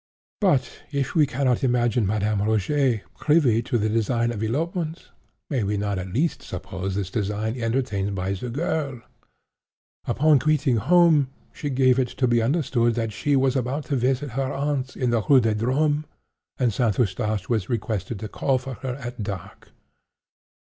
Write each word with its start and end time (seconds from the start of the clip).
"But 0.39 0.67
if 0.91 1.13
we 1.13 1.27
cannot 1.27 1.63
imagine 1.63 2.07
Madame 2.07 2.39
Rogêt 2.39 3.01
privy 3.19 3.61
to 3.61 3.77
the 3.77 3.87
design 3.87 4.31
of 4.31 4.41
elopement, 4.41 5.09
may 5.47 5.61
we 5.63 5.77
not 5.77 5.99
at 5.99 6.11
least 6.11 6.41
suppose 6.41 6.95
this 6.95 7.11
design 7.11 7.55
entertained 7.61 8.15
by 8.15 8.33
the 8.33 8.49
girl? 8.49 9.01
Upon 10.07 10.39
quitting 10.39 10.77
home, 10.77 11.29
she 11.53 11.69
gave 11.69 11.99
it 11.99 12.07
to 12.17 12.27
be 12.27 12.41
understood 12.41 12.95
that 12.95 13.13
she 13.13 13.35
was 13.35 13.55
about 13.55 13.85
to 13.93 13.95
visit 13.95 14.31
her 14.31 14.51
aunt 14.51 14.97
in 14.97 15.11
the 15.11 15.21
Rue 15.21 15.39
des 15.39 15.53
Drômes 15.53 16.05
and 16.57 16.73
St. 16.73 16.97
Eustache 16.97 17.47
was 17.47 17.69
requested 17.69 18.19
to 18.21 18.27
call 18.27 18.57
for 18.57 18.73
her 18.81 18.95
at 18.95 19.21
dark. 19.21 19.69